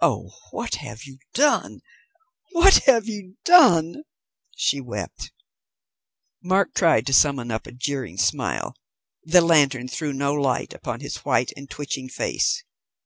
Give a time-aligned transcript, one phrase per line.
[0.00, 1.82] "Oh, what have you done,
[2.52, 3.96] what have you done?"
[4.56, 5.30] she wept.
[6.42, 8.74] Mark tried to summon up a jeering smile.
[9.24, 12.64] The lantern threw no light upon his white and twitching face.